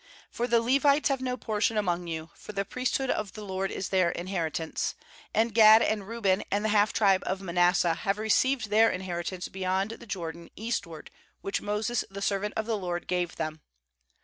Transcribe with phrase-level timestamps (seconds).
[0.33, 3.69] Tor the Levites have no portion among you, for the priest hood of the LORD
[3.69, 4.95] is their inheritance;
[5.31, 9.91] and Gad and Reuben and the half tribe of Manasseh have received their inheritance beyond
[9.91, 11.11] the Jordan east ward,
[11.41, 13.61] which Moses the servant of the LORD gave them.'